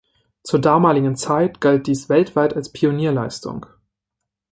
Zur 0.43 0.59
damaligen 0.59 1.15
Zeit 1.15 1.61
galt 1.61 1.85
dies 1.85 2.09
weltweit 2.09 2.55
als 2.55 2.71
Pionierleistung. 2.71 3.67